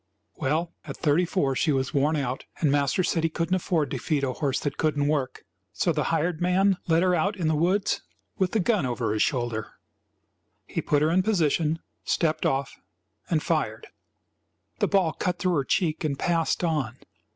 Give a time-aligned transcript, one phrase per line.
[0.37, 3.99] Well, at thirty four she was worn out, and master said he couldn't afford to
[3.99, 5.43] feed a horse that couldn't work,
[5.73, 8.01] so the hired man led her out in the woods
[8.39, 9.73] with the gun over his shoulder.
[10.65, 12.79] He put her in position, stepped off
[13.29, 13.89] and fired.
[14.79, 16.97] The ball cut through her cheek and passed on.